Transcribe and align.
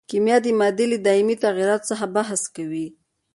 کیمیا 0.09 0.37
د 0.45 0.47
مادې 0.59 0.85
له 0.91 0.97
دایمي 1.07 1.35
تغیراتو 1.45 1.87
څخه 1.91 2.05
بحث 2.15 2.41
کوي. 2.55 2.87